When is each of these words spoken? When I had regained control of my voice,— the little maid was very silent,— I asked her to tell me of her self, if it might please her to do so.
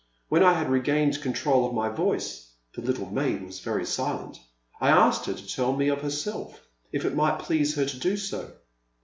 When 0.29 0.41
I 0.41 0.53
had 0.53 0.71
regained 0.71 1.21
control 1.21 1.63
of 1.67 1.75
my 1.75 1.87
voice,— 1.87 2.53
the 2.73 2.81
little 2.81 3.05
maid 3.11 3.43
was 3.43 3.59
very 3.59 3.85
silent,— 3.85 4.39
I 4.79 4.89
asked 4.89 5.27
her 5.27 5.33
to 5.33 5.47
tell 5.55 5.73
me 5.77 5.89
of 5.89 6.01
her 6.01 6.09
self, 6.09 6.59
if 6.91 7.05
it 7.05 7.13
might 7.13 7.37
please 7.37 7.75
her 7.75 7.85
to 7.85 7.99
do 7.99 8.17
so. 8.17 8.51